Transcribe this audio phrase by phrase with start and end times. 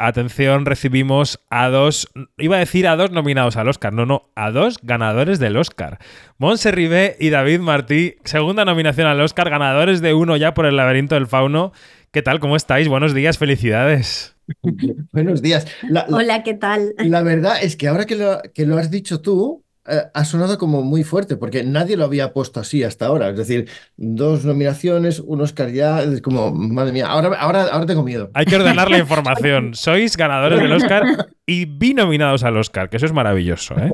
[0.00, 2.08] atención, recibimos a dos,
[2.38, 5.98] iba a decir a dos nominados al Oscar, no, no, a dos ganadores del Oscar.
[6.38, 10.76] Monse Ribé y David Martí, segunda nominación al Oscar, ganadores de uno ya por el
[10.76, 11.72] laberinto del fauno.
[12.10, 12.40] ¿Qué tal?
[12.40, 12.88] ¿Cómo estáis?
[12.88, 14.36] Buenos días, felicidades.
[15.12, 15.66] Buenos días.
[16.08, 16.94] Hola, ¿qué tal?
[16.98, 20.82] La verdad es que ahora que lo, que lo has dicho tú, ha sonado como
[20.82, 23.30] muy fuerte, porque nadie lo había puesto así hasta ahora.
[23.30, 28.02] Es decir, dos nominaciones, un Oscar ya, es como, madre mía, ahora, ahora, ahora tengo
[28.02, 28.30] miedo.
[28.34, 29.74] Hay que ordenar la información.
[29.74, 33.92] Sois ganadores del Oscar y binominados al Oscar, que eso es maravilloso, ¿eh?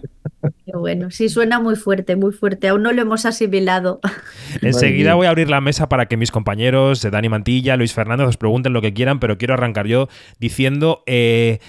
[0.64, 2.68] Qué bueno, sí suena muy fuerte, muy fuerte.
[2.68, 4.00] Aún no lo hemos asimilado.
[4.62, 8.26] Enseguida voy a abrir la mesa para que mis compañeros, eh, Dani Mantilla, Luis Fernández,
[8.26, 11.02] os pregunten lo que quieran, pero quiero arrancar yo diciendo...
[11.06, 11.60] Eh,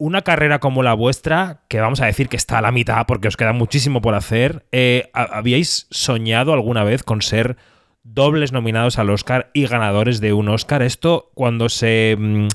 [0.00, 3.28] una carrera como la vuestra, que vamos a decir que está a la mitad porque
[3.28, 7.58] os queda muchísimo por hacer, eh, ¿habíais soñado alguna vez con ser
[8.02, 10.82] dobles nominados al Oscar y ganadores de un Oscar?
[10.82, 12.16] Esto cuando se...
[12.18, 12.48] Mm,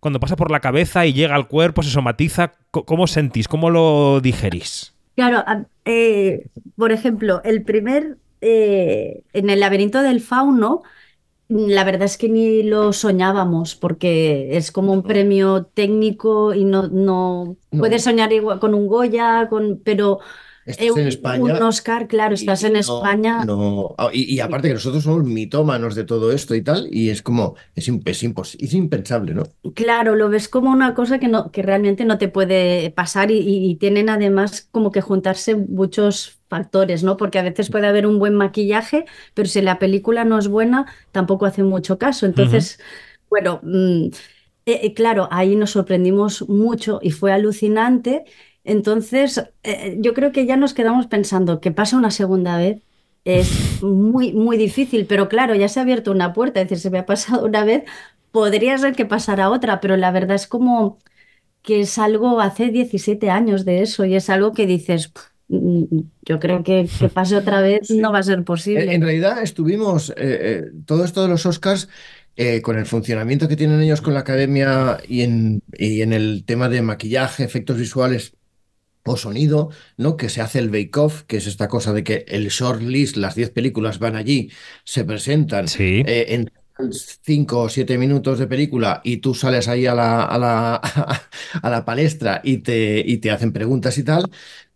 [0.00, 3.48] cuando pasa por la cabeza y llega al cuerpo, se somatiza, ¿cómo sentís?
[3.48, 4.94] ¿Cómo lo digerís?
[5.16, 5.44] Claro,
[5.84, 10.82] eh, por ejemplo, el primer, eh, en el laberinto del fauno,
[11.48, 16.88] la verdad es que ni lo soñábamos porque es como un premio técnico y no,
[16.88, 20.20] no, puedes soñar igual con un Goya, con, pero
[20.68, 21.42] Estás en España.
[21.42, 23.44] Un Oscar, claro, estás en España.
[23.44, 27.22] No, ah, y, aparte que nosotros somos mitómanos de todo esto y tal, y es
[27.22, 28.24] como, es, es,
[28.58, 29.44] es impensable, ¿no?
[29.74, 33.38] Claro, lo ves como una cosa que, no, que realmente no te puede pasar y,
[33.38, 37.16] y, tienen además como que juntarse muchos factores, ¿no?
[37.16, 40.86] Porque a veces puede haber un buen maquillaje, pero si la película no es buena,
[41.12, 42.26] tampoco hace mucho caso.
[42.26, 42.78] Entonces,
[43.30, 44.08] bueno, mm,
[44.68, 48.24] eh, eh, claro, ahí nos sorprendimos mucho y fue alucinante.
[48.68, 52.82] Entonces, eh, yo creo que ya nos quedamos pensando que pasa una segunda vez.
[53.24, 56.90] Es muy, muy difícil, pero claro, ya se ha abierto una puerta, es decir, se
[56.90, 57.84] me ha pasado una vez,
[58.30, 60.98] podría ser que pasara otra, pero la verdad es como
[61.62, 65.12] que es algo, hace 17 años de eso, y es algo que dices,
[65.48, 68.94] mm, yo creo que que pase otra vez no va a ser posible.
[68.94, 71.88] En realidad estuvimos, eh, eh, todo esto de los Oscars,
[72.62, 76.68] con el funcionamiento que tienen ellos con la academia y en, y en el tema
[76.68, 78.37] de maquillaje, efectos visuales
[79.08, 80.16] o sonido, ¿no?
[80.16, 83.34] Que se hace el bake-off, que es esta cosa de que el short list, las
[83.34, 84.50] 10 películas van allí,
[84.84, 86.50] se presentan eh, en
[87.22, 90.74] 5 o 7 minutos de película y tú sales ahí a la, a la,
[91.62, 94.30] a la palestra y te, y te hacen preguntas y tal.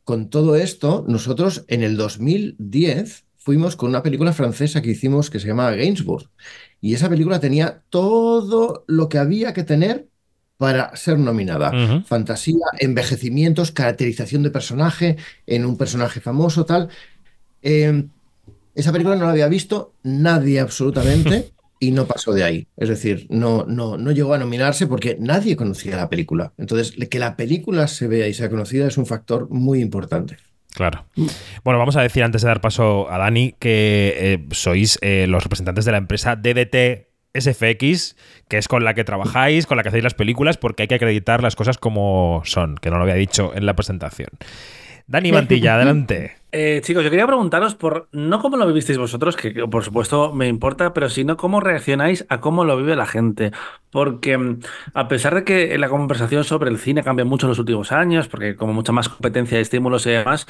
[0.05, 5.39] Con todo esto, nosotros en el 2010 fuimos con una película francesa que hicimos que
[5.41, 6.31] se llama Gainsbourg.
[6.81, 10.09] Y esa película tenía todo lo que había que tener
[10.63, 11.73] para ser nominada.
[12.07, 16.89] Fantasía, envejecimientos, caracterización de personaje en un personaje famoso, tal.
[17.63, 18.11] Em,
[18.77, 21.51] esa película no la había visto nadie absolutamente
[21.81, 22.69] y no pasó de ahí.
[22.77, 26.53] Es decir, no, no, no llegó a nominarse porque nadie conocía la película.
[26.57, 30.37] Entonces, que la película se vea y sea conocida es un factor muy importante.
[30.73, 31.07] Claro.
[31.65, 35.43] Bueno, vamos a decir antes de dar paso a Dani que eh, sois eh, los
[35.43, 38.17] representantes de la empresa DDT SFX,
[38.49, 40.95] que es con la que trabajáis, con la que hacéis las películas, porque hay que
[40.97, 44.29] acreditar las cosas como son, que no lo había dicho en la presentación.
[45.07, 46.37] Dani Mantilla, adelante.
[46.55, 50.49] Eh, chicos, yo quería preguntaros por no cómo lo vivisteis vosotros, que por supuesto me
[50.49, 53.53] importa, pero sino cómo reaccionáis a cómo lo vive la gente.
[53.91, 54.61] Porque mm,
[54.93, 58.29] a pesar de que la conversación sobre el cine cambia mucho en los últimos años,
[58.29, 60.47] porque como mucha más competencia, estímulos y demás,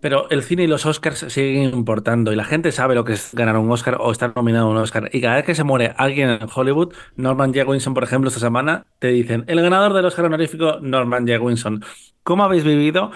[0.00, 3.34] pero el cine y los Oscars siguen importando y la gente sabe lo que es
[3.34, 5.10] ganar un Oscar o estar nominado a un Oscar.
[5.12, 7.68] Y cada vez que se muere alguien en Hollywood, Norman J.
[7.68, 11.40] Winson, por ejemplo, esta semana, te dicen, el ganador del Oscar honorífico, Norman J.
[11.40, 11.84] Winson.
[12.22, 13.12] ¿Cómo habéis vivido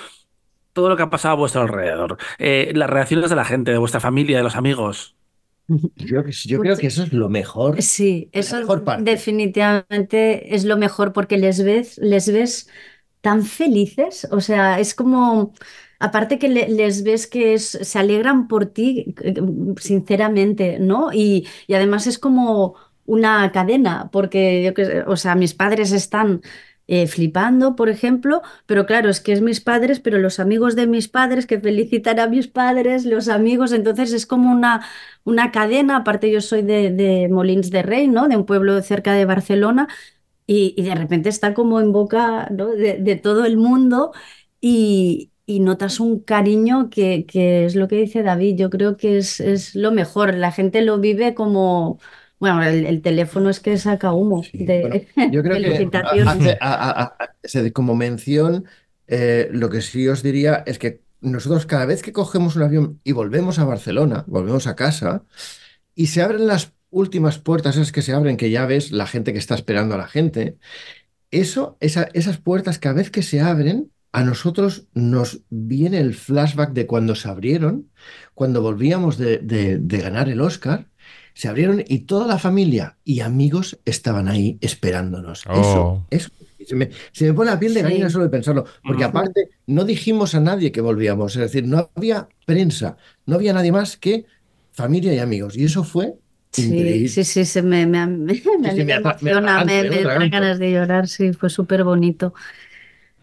[0.73, 2.19] todo lo que ha pasado a vuestro alrededor?
[2.39, 5.17] Eh, las reacciones de la gente, de vuestra familia, de los amigos.
[5.67, 6.23] Yo,
[6.61, 7.81] creo que eso es lo mejor.
[7.81, 8.59] Sí, eso
[8.99, 12.69] definitivamente es lo mejor porque les ves, les ves
[13.23, 14.29] tan felices.
[14.31, 15.55] O sea, es como
[16.05, 19.35] aparte que les ves que se alegran por ti, eh,
[19.81, 21.13] sinceramente, ¿no?
[21.13, 22.75] Y, además es como
[23.07, 24.73] una cadena, porque yo
[25.13, 26.43] o sea, mis padres están
[26.87, 30.87] eh, flipando, por ejemplo, pero claro, es que es mis padres, pero los amigos de
[30.87, 34.87] mis padres que felicitan a mis padres, los amigos, entonces es como una,
[35.25, 38.29] una cadena, aparte yo soy de, Molins de Rey, ¿no?
[38.29, 39.89] De un pueblo cerca de Barcelona,
[40.47, 44.13] y, de repente está como en boca de, de todo el mundo.
[44.61, 49.19] Y, y notas un cariño que, que, es lo que dice David, yo creo que
[49.19, 51.99] es, es lo mejor, la gente lo vive como,
[52.39, 58.65] bueno, el, teléfono es que saca humo de yo creo que hace, como mención,
[59.07, 63.01] eh, lo que sí os diría es que nosotros cada vez que cogemos un avión
[63.05, 65.25] y volvemos a Barcelona, volvemos a casa,
[65.95, 69.33] y se abren las últimas puertas, esas que se abren, que ya ves la gente
[69.33, 70.59] que está esperando a la gente,
[71.31, 76.87] eso, esas puertas cada vez que se abren, a nosotros nos viene el flashback de
[76.87, 77.91] cuando se abrieron,
[78.33, 80.87] cuando volvíamos de, ganar el Oscar,
[81.35, 85.41] se abrieron y toda la familia y amigos estaban ahí esperándonos.
[85.41, 86.65] Eso, eso oh.
[86.65, 89.85] se me, se me, pone la piel de gallina solo de pensarlo, porque aparte no
[89.85, 92.97] dijimos a nadie que volvíamos, es decir, no había prensa,
[93.27, 94.27] no había nadie más que
[94.71, 96.15] familia y amigos, y eso fue
[96.55, 98.17] Sí, sí, sí, se me, me, me,
[98.61, 102.33] me, emociona, me, da ganas de llorar, sí, fue súper bonito.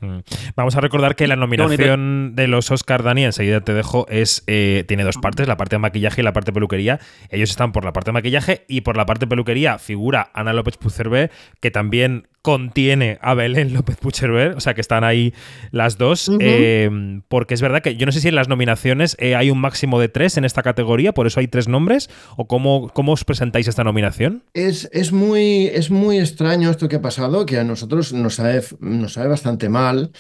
[0.01, 0.19] Mm.
[0.55, 4.83] Vamos a recordar que la nominación de los Oscar, Dani, enseguida te dejo, es eh,
[4.87, 6.99] tiene dos partes, la parte de maquillaje y la parte de peluquería.
[7.29, 10.53] Ellos están por la parte de maquillaje y por la parte de peluquería figura Ana
[10.53, 15.33] López Pucerbe, que también contiene a Belén López Pucherver, o sea que están ahí
[15.71, 16.89] las dos, eh,
[17.27, 19.99] porque es verdad que yo no sé si en las nominaciones eh, hay un máximo
[19.99, 23.67] de tres en esta categoría, por eso hay tres nombres, o cómo, cómo os presentáis
[23.67, 24.43] esta nominación.
[24.53, 28.63] Es, es, muy, es muy extraño esto que ha pasado, que a nosotros nos sabe,
[28.79, 30.11] nos sabe bastante mal,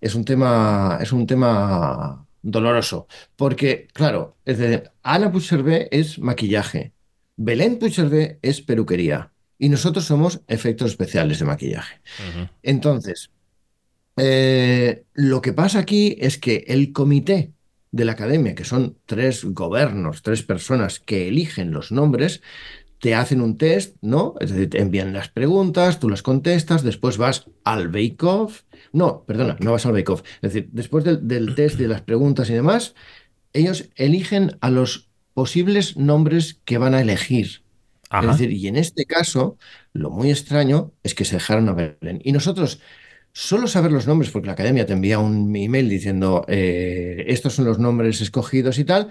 [0.00, 6.92] es un tema, es un tema doloroso, porque claro, es de, Ana Pucherbe es maquillaje,
[7.36, 12.00] Belén Pucherbe es peluquería y nosotros somos efectos especiales de maquillaje.
[12.62, 13.30] Entonces,
[14.16, 17.52] eh, lo que pasa aquí es que el comité
[17.90, 22.42] de la academia, que son tres gobiernos, tres personas que eligen los nombres,
[23.00, 24.34] te hacen un test, ¿no?
[24.40, 28.62] Es decir, te envían las preguntas, tú las contestas, después vas al bake-off.
[28.92, 30.22] No, perdona, no vas al bake-off.
[30.42, 32.94] Es decir, después del, del test de las preguntas y demás,
[33.52, 37.62] ellos eligen a los posibles nombres que van a elegir.
[38.10, 39.58] Es decir, y en este caso,
[39.92, 42.20] lo muy extraño es que se dejaron a Belén.
[42.24, 42.80] Y nosotros,
[43.32, 47.66] solo saber los nombres, porque la academia te envía un email diciendo eh, estos son
[47.66, 49.10] los nombres escogidos y tal,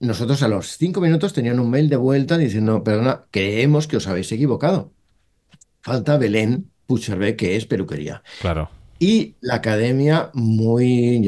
[0.00, 4.06] nosotros a los cinco minutos tenían un mail de vuelta diciendo, perdona, creemos que os
[4.08, 4.92] habéis equivocado.
[5.80, 8.22] Falta Belén Pucherbe, que es peluquería.
[8.40, 8.70] Claro.
[9.06, 11.20] Y la academia, muy,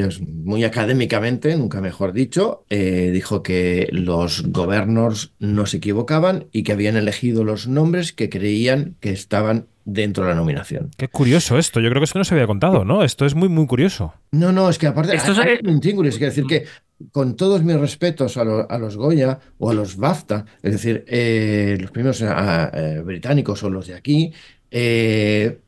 [0.45, 6.73] muy académicamente, nunca mejor dicho, eh, dijo que los gobernadores no se equivocaban y que
[6.73, 10.91] habían elegido los nombres que creían que estaban dentro de la nominación.
[10.97, 11.81] Qué curioso esto.
[11.81, 13.05] Yo creo que esto no se había contado, ¿no?
[13.05, 14.15] Esto es muy, muy curioso.
[14.33, 15.15] No, no, es que aparte.
[15.15, 16.65] Esto es un es decir que
[17.13, 18.45] con todos mis respetos a,
[18.79, 23.87] los Goya o a los BAFTA, es decir, eh, los primeros eh, británicos o los
[23.89, 24.33] de aquí,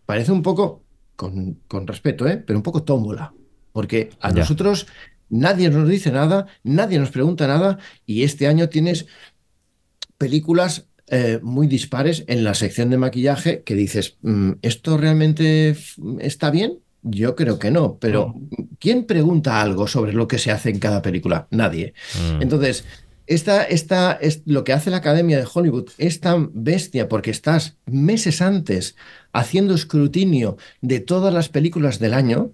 [0.06, 0.87] parece un poco
[1.18, 2.36] con, respeto, ¿eh?
[2.36, 3.34] pero un poco tómbola,
[3.72, 4.86] porque a nosotros
[5.28, 9.06] nadie nos dice nada, nadie nos pregunta nada y este año tienes
[10.16, 15.76] películas eh, muy dispares en la sección de maquillaje que dices, mm, ¿esto realmente
[16.20, 16.78] está bien?
[17.02, 18.36] Yo creo que no, pero
[18.78, 21.48] ¿quién pregunta algo sobre lo que se hace en cada película?
[21.50, 21.94] Nadie.
[22.14, 22.42] Mm.
[22.42, 22.84] Entonces,
[23.28, 27.76] esta, esta, es, lo que hace la Academia de Hollywood es tan bestia porque estás
[27.84, 28.96] meses antes
[29.32, 32.52] haciendo escrutinio de todas las películas del año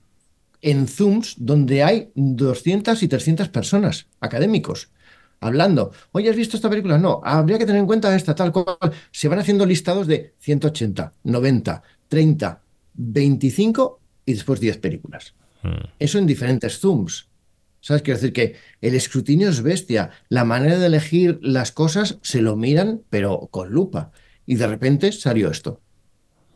[0.63, 4.91] en Zooms donde hay 200 y 300 personas, académicos,
[5.41, 5.93] hablando.
[6.11, 6.99] Oye, ¿has visto esta película?
[6.99, 8.77] No, habría que tener en cuenta esta, tal cual.
[9.13, 12.63] Se van haciendo listados de 180, 90, 30,
[12.95, 15.35] 25 y después 10 películas.
[15.63, 15.87] Hmm.
[15.99, 17.29] Eso en diferentes Zooms.
[17.85, 18.01] ¿Sabes?
[18.01, 20.09] Quiero decir que el escrutinio es bestia.
[20.31, 24.11] La manera de elegir las cosas se lo miran, pero con lupa.
[24.47, 25.83] Y de repente salió esto.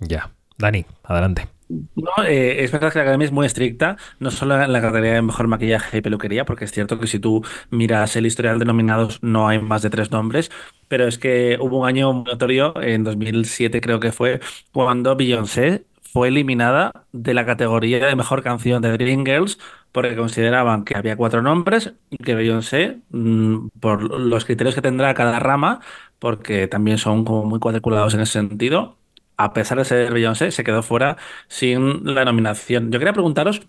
[0.01, 0.33] Ya.
[0.57, 1.49] Dani, adelante.
[1.69, 5.12] No, eh, es verdad que la academia es muy estricta, no solo en la categoría
[5.12, 8.64] de mejor maquillaje y peluquería, porque es cierto que si tú miras el historial de
[8.64, 10.50] nominados no hay más de tres nombres,
[10.88, 14.41] pero es que hubo un año notorio, en 2007 creo que fue,
[14.73, 19.59] cuando Beyoncé fue eliminada de la categoría de mejor canción de Dreamgirls
[19.92, 25.14] porque consideraban que había cuatro nombres y que Beyoncé, mm, por los criterios que tendrá
[25.14, 25.80] cada rama,
[26.18, 28.99] porque también son como muy cuadriculados en ese sentido,
[29.37, 31.16] a pesar de ser Beyoncé, se quedó fuera
[31.49, 32.90] sin la nominación.
[32.90, 33.62] Yo quería preguntaros,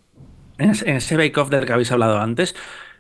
[0.58, 2.56] en ese bake-off del que habéis hablado antes,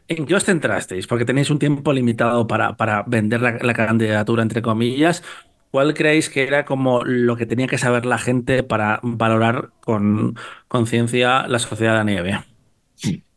[0.09, 1.05] ¿En qué os centrasteis?
[1.05, 5.23] Porque tenéis un tiempo limitado para, para vender la, la, candidatura, entre comillas.
[5.71, 10.35] ¿Cuál creéis que era como lo que tenía que saber la gente para valorar con
[10.67, 12.48] conciencia la sociedad de la nieve?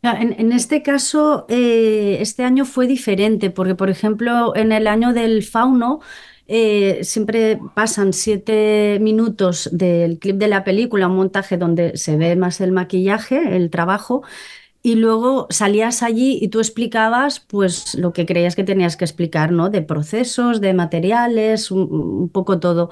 [0.03, 5.45] En, este caso, eh, este año fue diferente, porque por ejemplo, en el año del
[5.45, 6.01] fauno,
[6.49, 12.35] eh, siempre pasan siete minutos del clip de la película, un montaje donde se ve
[12.35, 14.23] más el maquillaje, el trabajo,
[14.83, 19.53] y luego salías allí y tú explicabas pues lo que creías que tenías que explicar,
[19.53, 19.71] ¿no?
[19.71, 22.91] De procesos, de materiales, un, poco todo.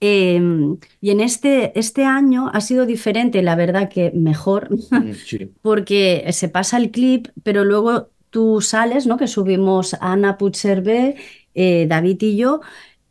[0.00, 5.10] Em, y en este, este año ha sido diferente, la verdad que mejor, mm,
[5.62, 9.16] porque se pasa el clip, pero luego tú sales, ¿no?
[9.16, 11.16] Que subimos a Ana Pucherbe,
[11.54, 12.60] eh, David y yo,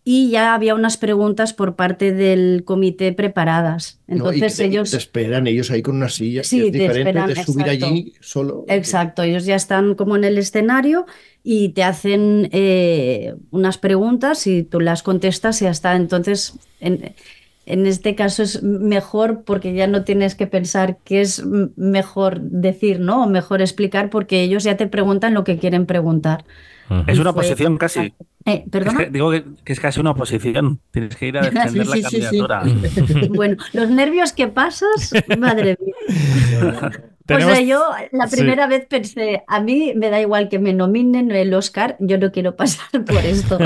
[0.07, 3.99] y ya había unas preguntas por parte del comité preparadas.
[4.07, 4.91] Entonces ellos...
[4.91, 6.43] Te esperan ellos ahí con una silla.
[6.43, 8.65] Sí, te esperan, de subir allí solo.
[8.67, 11.07] Exacto, ellos ya están como en el escenario
[11.43, 16.53] y te hacen eh, unas preguntas y tú las contestas y hasta entonces...
[16.79, 17.15] En,
[17.65, 22.99] en este caso es mejor porque ya no tienes que pensar qué es mejor decir,
[22.99, 23.23] ¿no?
[23.23, 26.45] O mejor explicar porque ellos ya te preguntan lo que quieren preguntar.
[27.07, 28.13] Es una posición casi.
[28.45, 28.63] Eh,
[29.09, 30.79] digo que, es casi una oposición.
[30.91, 32.63] Tienes que ir a defender la candidatura.
[33.29, 36.91] bueno, los nervios que pasas, madre mía.
[37.25, 41.55] Pues yo la primera vez pensé, a mí me da igual que me nominen el
[41.55, 43.57] Oscar, yo no quiero pasar por esto.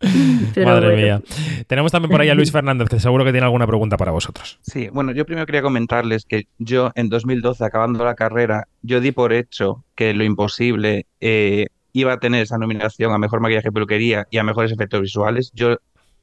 [0.64, 1.22] Madre mía.
[1.66, 4.58] Tenemos también por ahí a Luis Fernández, que seguro que tiene alguna pregunta para vosotros.
[4.62, 9.12] Sí, bueno, yo primero quería comentarles que yo en 2012, acabando la carrera, yo di
[9.12, 13.72] por hecho que lo imposible eh, iba a tener esa nominación a Mejor Maquillaje y
[13.72, 15.50] Peluquería y a Mejores Efectos Visuales.
[15.54, 15.76] Yo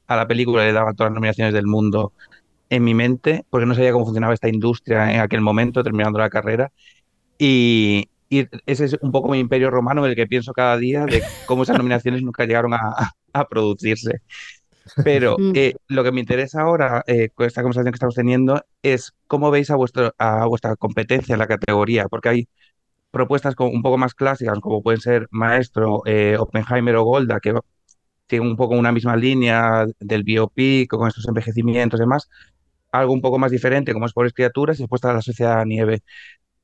[0.06, 2.12] a la película le daba todas las nominaciones del mundo
[2.70, 6.30] en mi mente, porque no sabía cómo funcionaba esta industria en aquel momento, terminando la
[6.30, 6.72] carrera.
[7.38, 8.08] Y,
[8.66, 11.62] ese es un poco mi imperio romano en el que pienso cada día de cómo
[11.62, 13.12] esas nominaciones nunca llegaron a,
[13.48, 14.20] producirse.
[15.02, 15.52] Pero mm.
[15.54, 19.50] eh, lo que me interesa ahora eh, con esta conversación que estamos teniendo es cómo
[19.50, 22.48] veis a, vuestro, a vuestra competencia en la categoría, porque hay
[23.10, 27.54] propuestas un poco más clásicas, como pueden ser Maestro, eh, Oppenheimer o Golda, que
[28.26, 32.28] tienen un poco una misma línea del biopic, con estos envejecimientos y demás,
[32.92, 35.66] algo un poco más diferente, como es Pobres Criaturas, y después está La Sociedad de
[35.66, 36.02] Nieve.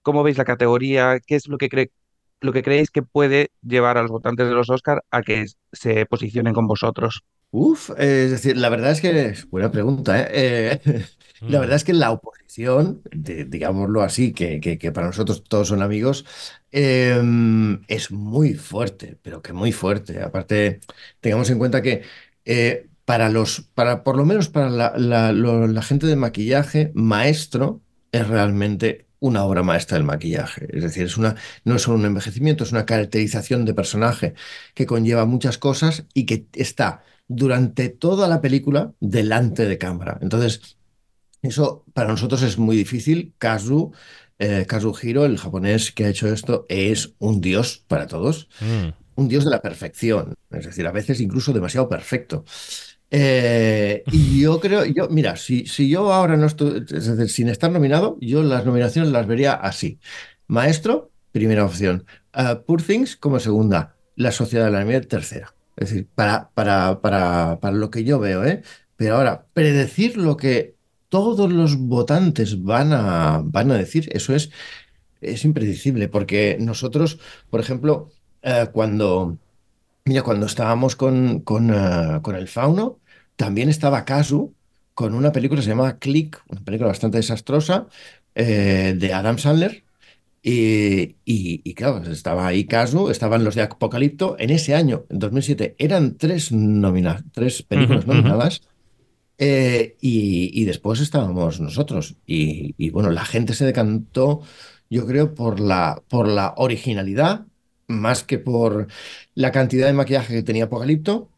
[0.03, 1.21] ¿Cómo veis la categoría?
[1.25, 1.93] ¿Qué es lo que, cree,
[2.41, 6.07] lo que creéis que puede llevar a los votantes de los Oscar a que se
[6.07, 7.23] posicionen con vosotros?
[7.53, 10.21] Uf, es decir, la verdad es que es buena pregunta.
[10.21, 10.81] ¿eh?
[10.85, 11.07] eh
[11.41, 11.61] la mm.
[11.61, 16.25] verdad es que la oposición, digámoslo así, que, que, para nosotros todos son amigos,
[16.71, 20.23] em, es muy fuerte, pero que muy fuerte.
[20.23, 20.81] Aparte,
[21.21, 22.03] tengamos en cuenta que
[22.45, 27.81] eh, para los, para, por lo menos para la, gente de maquillaje, maestro
[28.13, 30.67] es realmente una obra maestra del maquillaje.
[30.77, 34.35] Es decir, es una, no es solo un envejecimiento, es una caracterización de personaje
[34.75, 40.19] que conlleva muchas cosas y que está durante toda la película delante de cámara.
[40.21, 40.79] Entonces,
[41.43, 43.35] eso para nosotros es muy difícil.
[43.39, 43.93] Kazu,
[44.39, 48.49] eh, Kazuhiro, el japonés que ha hecho esto, es un dios para todos.
[48.61, 48.89] Mm.
[49.17, 50.35] Un dios de la perfección.
[50.51, 52.45] Es decir, a veces incluso demasiado perfecto.
[53.11, 57.49] Eh, y yo creo, yo, mira, si, si yo ahora no estoy, es decir, sin
[57.49, 59.99] estar nominado, yo las nominaciones las vería así.
[60.47, 62.05] Maestro, primera opción.
[62.35, 63.97] Uh, Things como segunda.
[64.17, 65.55] La Sociedad de la Nieve, tercera.
[65.77, 68.63] Es decir, para, para, para, para lo que yo veo, ¿eh?
[68.97, 70.75] Pero ahora, predecir lo que
[71.09, 74.51] todos los votantes van a, van a decir, eso es,
[75.21, 78.11] es impredecible, porque nosotros, por ejemplo,
[78.43, 79.39] eh, cuando,
[80.05, 81.73] mira, cuando estábamos con, con,
[82.23, 83.00] con el fauno,
[83.41, 84.55] también estaba Casu
[84.93, 87.87] con una película que se llamaba Click, una película bastante desastrosa,
[88.35, 89.83] eh, de Adam Sandler.
[90.43, 94.37] Y, y, claro, estaba ahí Casu, estaban los de Apocalipto.
[94.39, 96.51] En ese año, en 2007, eran tres,
[97.33, 98.61] tres películas nominadas.
[99.39, 102.17] Eh, y, después estábamos nosotros.
[102.27, 104.43] Y, bueno, la gente se decantó,
[104.91, 107.47] yo creo, por la, por la originalidad,
[107.89, 108.89] más que por
[109.35, 111.31] la cantidad de maquillaje que tenía Apocalipto,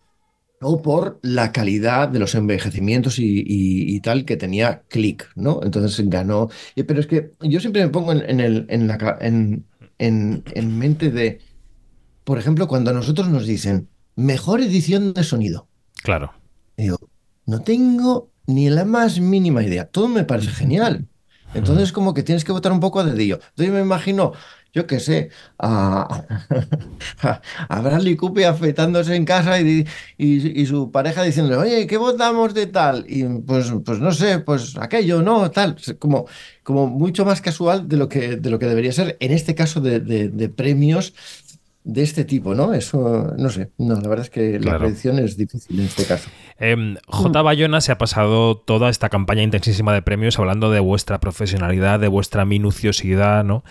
[0.63, 5.61] o por la calidad de los envejecimientos y, tal que tenía Click, ¿no?
[5.63, 6.49] Entonces ganó.
[6.75, 9.65] Pero es que yo siempre me pongo en, el, en, la, en,
[9.99, 11.41] en, mente de,
[12.25, 15.69] por ejemplo, cuando a nosotros nos dicen mejor edición de sonido.
[16.03, 16.33] Claro.
[16.77, 16.99] Digo,
[17.47, 19.87] no tengo ni la más mínima idea.
[19.87, 21.07] Todo me parece genial.
[21.55, 23.37] Entonces, como que tienes que votar un poco a dedillo.
[23.37, 24.33] Entonces, yo me imagino,
[24.73, 26.25] yo qué sé, a,
[27.69, 29.87] a, Bradley Cooper afeitándose en casa y,
[30.17, 33.05] y, su pareja diciéndole, oye, ¿qué votamos de tal?
[33.07, 35.77] Y pues, pues no sé, pues aquello, no, tal.
[35.99, 36.27] Como,
[36.63, 39.81] como mucho más casual de lo que, de lo que debería ser en este caso
[39.81, 41.13] de, de premios
[41.85, 42.75] de este tipo, ¿no?
[42.75, 46.31] Eso, no sé, no, la verdad es que la predicción es difícil en este caso.
[46.59, 47.43] Em, J.
[47.43, 52.07] Bayona se ha pasado toda esta campaña intensísima de premios hablando de vuestra profesionalidad, de
[52.07, 53.65] vuestra minuciosidad, ¿no?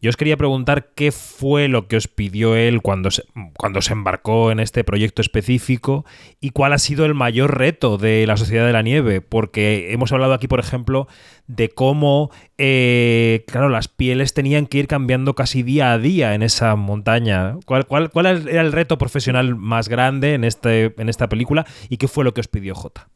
[0.00, 3.24] Yo os quería preguntar qué fue lo que os pidió él cuando se,
[3.56, 6.04] cuando se embarcó en este proyecto específico
[6.40, 10.12] y cuál ha sido el mayor reto de la Sociedad de la Nieve, porque hemos
[10.12, 11.08] hablado aquí, por ejemplo,
[11.48, 16.42] de cómo, eh, claro, las pieles tenían que ir cambiando casi día a día en
[16.42, 17.56] esa montaña.
[17.66, 21.96] ¿Cuál, cuál, cuál era el reto profesional más grande en, este, en esta película y
[21.96, 23.08] qué fue lo que os pidió J?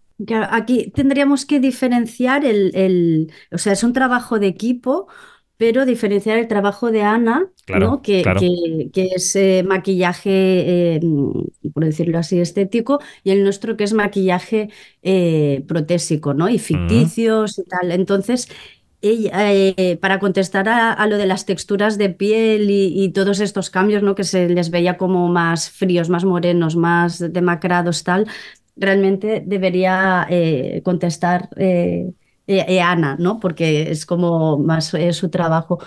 [0.51, 5.09] Aquí tendríamos que diferenciar el, el, o sea, es un trabajo de equipo
[5.62, 8.02] pero diferenciar el trabajo de Ana, ¿no?
[8.02, 8.25] que,
[8.92, 10.99] que, es eh, maquillaje,
[11.73, 14.71] por decirlo así, estético, y el nuestro que es maquillaje
[15.69, 16.49] protésico, ¿no?
[16.49, 17.92] Y ficticios y tal.
[17.92, 18.49] Entonces,
[19.02, 24.16] eh, para contestar a, lo de las texturas de piel y, todos estos cambios, ¿no?
[24.16, 28.26] que se les veía como más fríos, más morenos, más demacrados, tal,
[28.75, 32.11] realmente debería eh, contestar eh,
[32.83, 33.41] Ana, ¿no?
[33.41, 35.79] porque es como más su trabajo.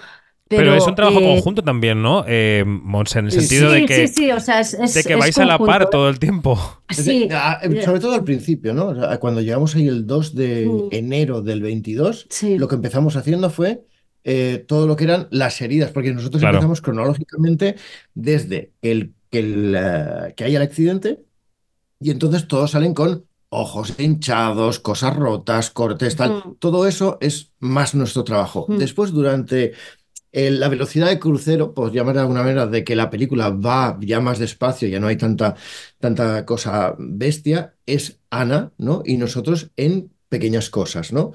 [0.47, 5.03] Pero, es un trabajo eh, conjunto también, ¿no, eh, en el sentido de que, de
[5.03, 6.59] que vais a la par todo el tiempo.
[6.89, 7.27] Sí.
[7.31, 8.93] Ah, eh, sobre todo al principio, ¿no?
[9.19, 10.87] Cuando llegamos ahí el 2 de mm.
[10.91, 12.27] enero del 22,
[12.59, 13.85] lo que empezamos haciendo fue
[14.27, 17.75] eh, todo lo que eran las heridas, porque nosotros empezamos cronológicamente
[18.15, 21.23] desde el, que haya el accidente
[21.99, 26.31] y entonces todos salen con ojos hinchados, cosas rotas, cortes, tal.
[26.31, 26.55] Mm.
[26.59, 28.65] Todo eso es más nuestro trabajo.
[28.67, 28.77] Mm.
[28.77, 29.73] Después, durante
[30.35, 34.19] la velocidad de crucero, pues llamar de alguna manera, de que la película va ya
[34.19, 35.55] más despacio, ya no hay tanta,
[35.97, 39.01] tanta cosa bestia, es Ana, ¿no?
[39.05, 41.31] Y nosotros en pequeñas cosas, ¿no?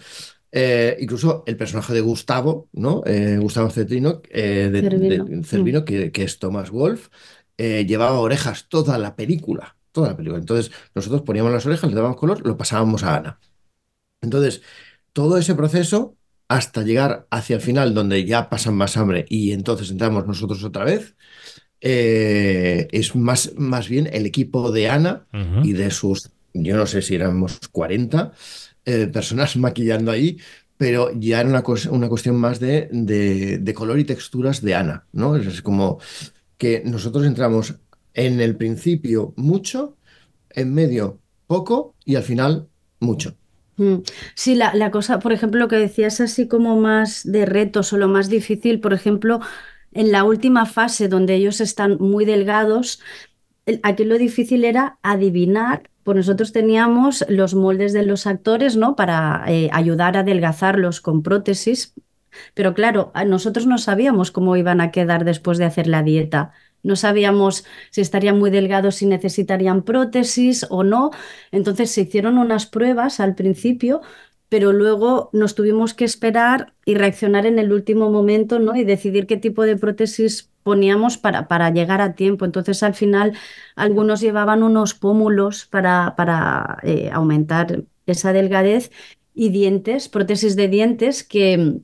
[0.53, 3.03] Eh, incluso el personaje de Gustavo, ¿no?
[3.07, 5.85] Eh, Gustavo Cetrino, eh, de, Cervino, mm.
[5.85, 7.09] que, que, es Thomas Wolf,
[7.57, 10.41] llevaba orejas toda la película, toda la película.
[10.41, 13.41] Entonces, nosotros poníamos las orejas, le dábamos color, lo pasábamos a Ana.
[14.21, 14.63] Entonces,
[15.13, 16.17] todo ese proceso
[16.49, 20.85] hasta llegar hacia el final donde ya pasan más hambre y entonces entramos nosotros otra
[20.85, 21.15] vez.
[21.81, 25.27] Eh, es más, más bien el equipo de Ana
[25.63, 28.33] y de sus, yo no sé si éramos 40
[28.85, 30.39] eh, personas maquillando ahí,
[30.77, 35.37] pero ya era una, una cuestión más de, de, color y texturas de Ana, ¿no?
[35.37, 36.01] Es como
[36.59, 37.77] que nosotros entramos
[38.15, 39.97] en el principio mucho,
[40.51, 42.69] en medio poco y al final
[43.01, 43.35] mucho.
[43.77, 44.03] Mm.
[44.35, 48.09] Sí, la, cosa, por ejemplo, lo que decías así como más de retos o lo
[48.09, 49.41] más difícil, por ejemplo,
[49.93, 53.01] en la última fase donde ellos están muy delgados,
[53.83, 58.97] aquí lo difícil era adivinar, pues nosotros teníamos los moldes de los actores, ¿no?
[58.97, 61.95] Para eh, ayudar a adelgazarlos con prótesis,
[62.55, 66.53] pero claro, nosotros no sabíamos cómo iban a quedar después de hacer la dieta.
[66.83, 71.11] No sabíamos si estarían muy delgados, si necesitarían prótesis o no.
[71.53, 74.01] Entonces se hicieron unas pruebas al principio,
[74.49, 78.75] pero luego nos tuvimos que esperar y reaccionar en el último momento ¿no?
[78.75, 82.45] y decidir qué tipo de prótesis poníamos para, para llegar a tiempo.
[82.45, 83.35] Entonces al final
[83.77, 88.91] algunos llevaban unos pómulos para, para eh, aumentar esa delgadez
[89.35, 91.81] y dientes, prótesis de dientes que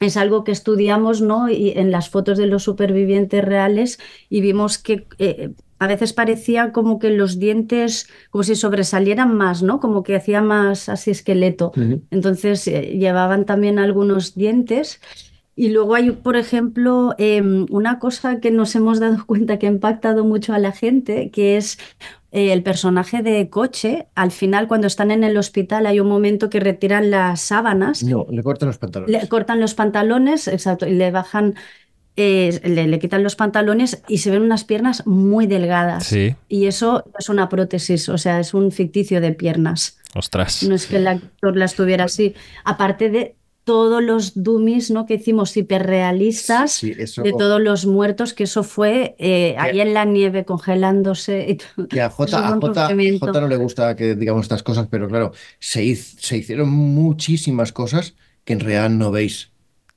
[0.00, 1.48] es algo que estudiamos ¿no?
[1.48, 6.72] y en las fotos de los supervivientes reales y vimos que eh, a veces parecía
[6.72, 9.78] como que los dientes, como si sobresalieran más, ¿no?
[9.78, 11.72] Como que hacía más así esqueleto.
[12.10, 15.00] Entonces eh, llevaban también algunos dientes.
[15.54, 19.70] Y luego hay, por ejemplo, em, una cosa que nos hemos dado cuenta que ha
[19.70, 21.78] impactado mucho a la gente, que es
[22.36, 26.50] eh, el personaje de Coche, al final cuando están en el hospital hay un momento
[26.50, 28.02] que retiran las sábanas.
[28.02, 29.22] No, le cortan los pantalones.
[29.22, 31.54] Le cortan los pantalones, exacto, y le bajan,
[32.16, 36.04] eh, le, quitan los pantalones y se ven unas piernas muy delgadas.
[36.04, 36.36] Sí.
[36.46, 39.96] Y eso es una prótesis, o sea, es un ficticio de piernas.
[40.14, 40.62] Ostras.
[40.62, 42.34] No es que el actor las tuviera así.
[42.64, 43.34] Aparte de
[43.66, 45.06] todos los dummies ¿no?
[45.06, 50.44] que hicimos hiperrealistas de todos los muertos, que eso fue eh, ahí en la nieve
[50.44, 51.58] congelándose.
[51.90, 56.68] Que a J, no le gusta que digamos estas cosas, pero claro, se, se hicieron
[56.70, 59.50] muchísimas cosas que en realidad no veis.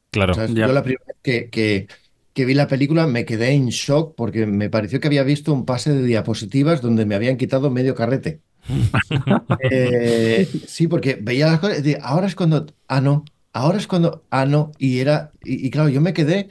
[0.09, 0.33] Claro.
[0.47, 1.87] Yo la primera vez que, que,
[2.33, 5.65] que, vi la película me quedé en shock porque me pareció que había visto un
[5.65, 8.41] pase de diapositivas donde me habían quitado medio carrete.
[9.71, 13.25] Eh, sí, porque veía las cosas y ahora es cuando, ah, no,
[13.59, 16.47] Ahora es cuando, ah, no, y era, y, claro, yo me quedé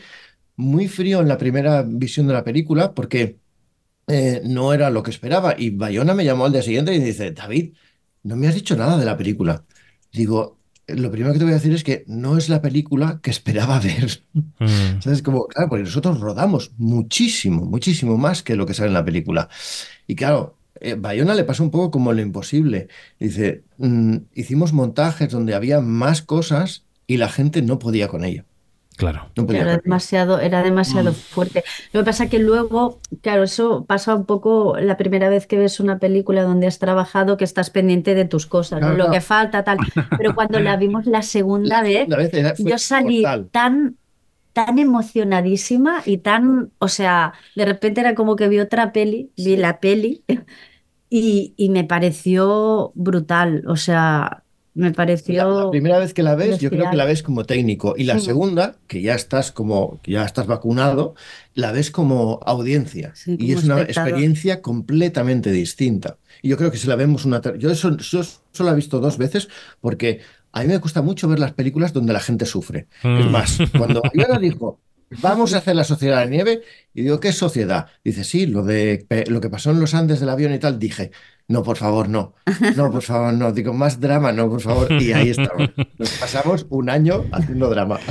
[0.57, 3.39] muy frío en la primera visión de la película porque
[4.09, 5.55] eh, no era lo que esperaba.
[5.57, 7.73] Y Bayona me llamó al día siguiente y dice, David,
[8.25, 9.65] no me has dicho nada de la película.
[10.13, 13.31] Digo, lo primero que te voy a decir es que no es la película que
[13.31, 14.25] esperaba ver.
[14.35, 15.01] Mm.
[15.01, 15.23] ¿Sabes?
[15.23, 19.49] Como, claro, porque nosotros rodamos muchísimo, muchísimo más que lo que sale en la película.
[20.07, 22.89] Y claro, eh, Bayona le pasó un poco como lo imposible.
[23.19, 28.45] Dice, mm, hicimos montajes donde había más cosas y la gente no podía con ello.
[28.97, 29.31] Claro.
[29.37, 31.15] era demasiado, era demasiado mm.
[31.15, 31.65] fuerte.
[31.93, 35.57] Lo que pasa es que luego, claro, eso pasa un poco la primera vez que
[35.57, 39.63] ves una película donde has trabajado, que estás pendiente de tus cosas, lo que falta,
[39.63, 39.79] tal.
[40.17, 42.09] Pero cuando la vimos la segunda vez,
[42.59, 43.97] yo salí tan
[44.53, 49.57] tan emocionadísima y tan, o sea, de repente era como que vi otra peli, vi
[49.57, 50.25] la peli
[51.09, 54.43] y, y me pareció brutal, o sea,
[54.75, 55.65] Me pareció.
[55.65, 57.95] La, primera vez que la ves, yo creo que la ves como técnico.
[57.97, 61.15] Y la segunda, que ya estás como, ya estás vacunado,
[61.55, 63.13] la ves como audiencia.
[63.27, 66.19] y es una experiencia completamente distinta.
[66.43, 67.41] Y yo creo que si la vemos una.
[67.59, 69.49] Yo, eso, yo solo he visto dos veces
[69.81, 70.21] porque
[70.53, 72.89] a mí me gusta mucho ver las películas donde la gente sufre.
[73.03, 73.31] Es mm.
[73.31, 74.81] más, cuando Ayala dijo,
[75.23, 76.63] vamos a hacer la sociedad de nieve,
[76.95, 77.87] y digo, ¿qué sociedad?
[78.05, 81.11] Dice, sí, lo, de, lo que pasó en los Andes del avión y tal, dije,
[81.51, 82.35] no, por favor, no.
[82.77, 83.53] No, por favor, no.
[83.53, 84.93] Digo, más drama, no, por favor.
[84.93, 85.71] Y ahí estamos.
[85.97, 87.99] Nos pasamos un año haciendo drama.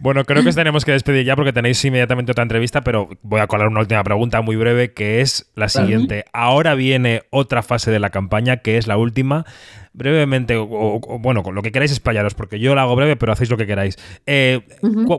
[0.00, 3.46] Bueno, creo que tenemos que despedir ya porque tenéis inmediatamente otra entrevista, pero voy a
[3.46, 6.26] colar una última pregunta muy breve que es la siguiente.
[6.34, 9.46] Ahora viene otra fase de la campaña que es la última
[9.94, 13.48] brevemente, o, bueno, con lo que queráis espallaros, porque yo lo hago breve, pero hacéis
[13.48, 13.96] lo que queráis.
[14.26, 14.60] Eh,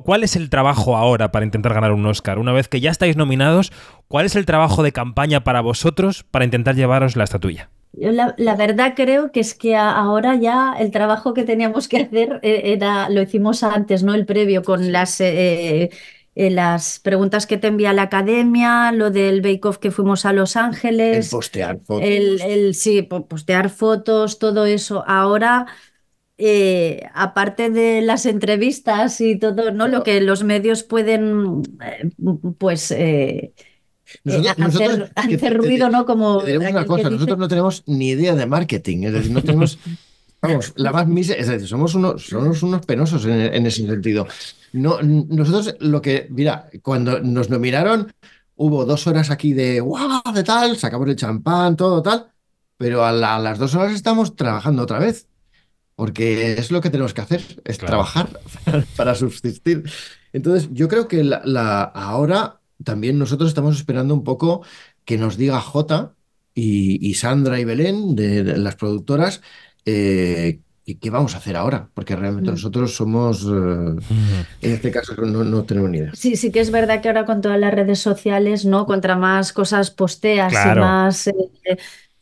[0.04, 2.38] ¿Cuál es el trabajo ahora para intentar ganar un Oscar?
[2.38, 3.72] Una vez que ya estáis nominados,
[4.08, 7.70] ¿cuál es el trabajo de campaña para vosotros para intentar llevaros la estatuilla?
[7.98, 12.42] Yo la, verdad creo que es que ahora ya el trabajo que teníamos que hacer
[12.44, 14.14] eh, era, lo hicimos antes, ¿no?
[14.14, 15.92] El previo con las eh,
[16.38, 20.34] eh, las preguntas que te envía la academia, lo del Bake Off que fuimos a
[20.34, 21.28] Los Ángeles.
[21.28, 22.04] El postear fotos.
[22.06, 25.06] El, sí, postear fotos, todo eso.
[25.08, 25.66] Ahora,
[26.38, 29.88] eh, aparte de las entrevistas y todo, ¿no?
[29.88, 32.10] Lo que los medios pueden, eh,
[32.58, 32.92] pues.
[34.66, 36.06] hacer, ruido, ¿no?
[36.06, 36.40] Como.
[36.40, 39.80] una cosa, nosotros no tenemos ni idea de marketing, es decir, no tenemos.
[40.48, 44.28] Vamos, la más es decir, somos unos, somos unos penosos en ese sentido.
[44.74, 48.14] No, nosotros lo que, mira, cuando nos nominaron,
[48.56, 50.22] hubo dos horas aquí de ¡guau!
[50.34, 52.28] de tal, sacamos el champán, todo tal,
[52.78, 55.28] pero a, las dos horas estamos trabajando otra vez,
[55.96, 58.40] porque es lo que tenemos que hacer, es trabajar
[58.96, 59.90] para, subsistir.
[60.34, 64.66] Entonces, yo creo que la, ahora también nosotros estamos esperando un poco
[65.06, 66.16] que nos diga Jota
[66.54, 69.42] y, Sandra y Belén, de, las productoras,
[69.86, 71.90] eh, ¿Y qué vamos a hacer ahora?
[71.96, 72.54] Porque realmente mm.
[72.54, 73.96] nosotros somos, eh,
[74.62, 76.12] en este caso no, tenemos ni idea.
[76.14, 78.86] Sí, sí que es verdad que ahora con todas las redes sociales, ¿no?
[78.86, 81.34] Contra más cosas posteas y más eh,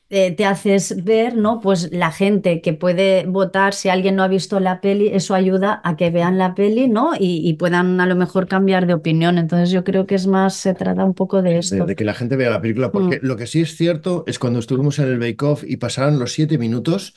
[0.10, 1.60] eh, te haces ver, ¿no?
[1.60, 5.82] Pues la gente que puede votar, si alguien no ha visto la peli, eso ayuda
[5.84, 7.12] a que vean la peli, ¿no?
[7.20, 9.38] Y, puedan a lo mejor cambiar de opinión.
[9.38, 11.86] Entonces yo creo que es más, se trata un poco de esto.
[11.86, 13.26] De, que la gente vea la película, porque mm.
[13.26, 16.32] lo que sí es cierto es cuando estuvimos en el Bake Off y pasaron los
[16.32, 17.14] siete minutos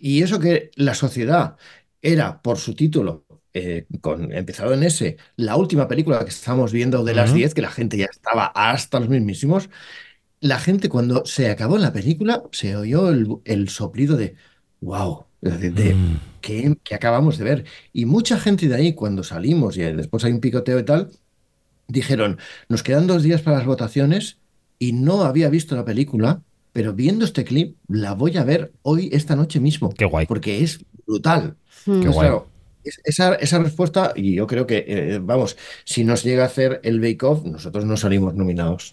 [0.00, 1.56] y eso que la sociedad
[2.02, 7.04] era, por su título, eh, con, empezado en ese, la última película que estábamos viendo
[7.04, 9.70] de las 10, que la gente ya estaba hasta los mismísimos,
[10.40, 14.36] la gente cuando se acabó la película se oyó el, soplido de
[14.80, 16.20] wow, de, mm.
[16.40, 17.64] que, acabamos de ver.
[17.92, 21.10] Y mucha gente de ahí, cuando salimos y después hay un picoteo y tal,
[21.88, 22.38] dijeron,
[22.68, 24.38] nos quedan dos días para las votaciones
[24.78, 26.42] y no había visto la película
[26.76, 29.88] pero viendo este clip la voy a ver hoy, esta noche mismo.
[29.88, 30.26] Qué guay.
[30.26, 31.56] Porque es brutal.
[31.86, 32.02] Hmm.
[32.02, 32.32] Qué guay.
[33.02, 37.00] esa, esa, respuesta, y yo creo que, eh, vamos, si nos llega a hacer el
[37.00, 38.92] Bake Off, nosotros no salimos nominados.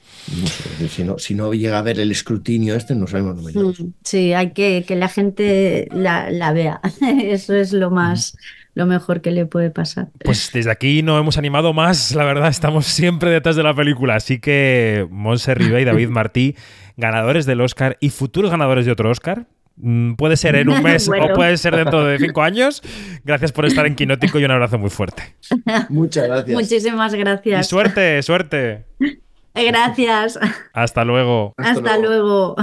[0.90, 3.82] Si no, si no llega a ver el escrutinio este, no salimos nominados.
[3.82, 3.90] Hmm.
[4.02, 6.80] Sí, hay que que la gente la, la vea.
[7.22, 8.38] Eso es lo más
[8.76, 10.08] lo mejor que le puede pasar.
[10.24, 14.16] Pues desde aquí no hemos animado más, la verdad, estamos siempre detrás de la película,
[14.16, 16.56] así que Monse Ribe y David Martí,
[16.98, 19.46] ganadores del Oscar y futuros ganadores de otro Oscar,
[19.78, 22.82] mm, Puede ser en un mes o puede ser dentro de cinco años.
[23.24, 25.36] Gracias por estar en Quinótico y un abrazo muy fuerte.
[25.90, 26.56] Muchas gracias.
[26.56, 27.66] Muchísimas gracias.
[27.66, 28.86] Y suerte, suerte.
[29.56, 30.40] Gracias.
[30.74, 31.54] Hasta luego.
[31.58, 32.56] Hasta, luego.